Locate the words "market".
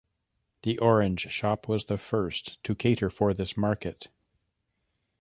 3.55-4.07